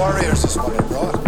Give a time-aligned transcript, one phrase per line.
[0.00, 1.19] warriors is what I brought.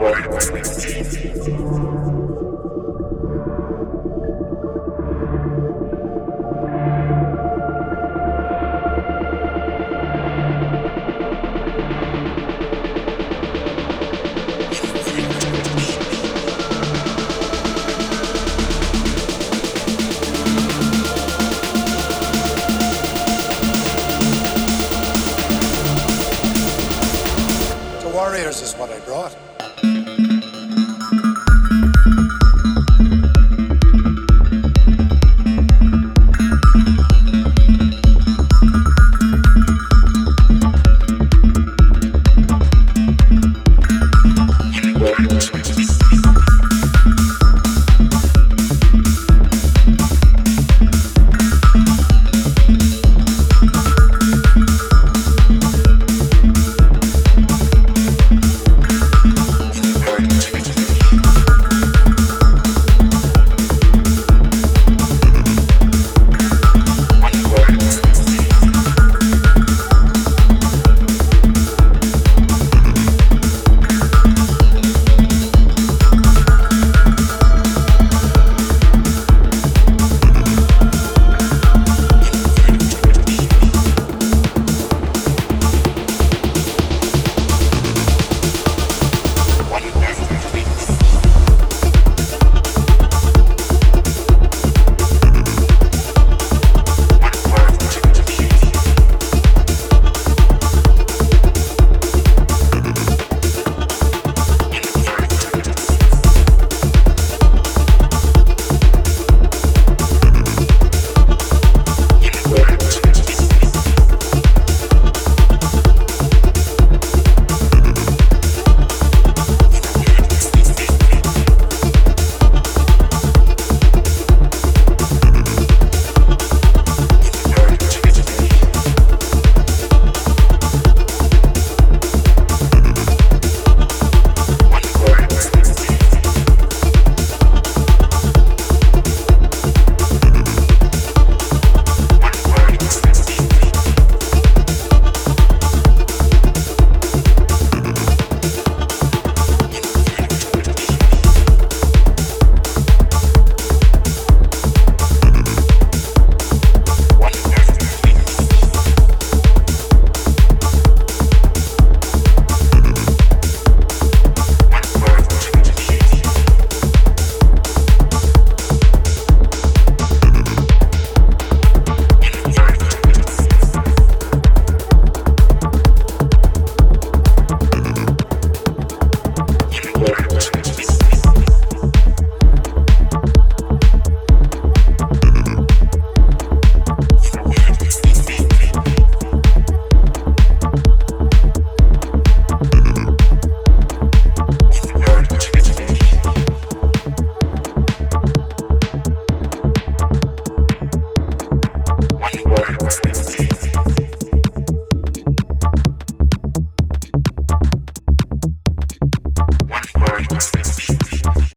[0.00, 1.95] Word.
[28.16, 29.36] warriors is what I brought.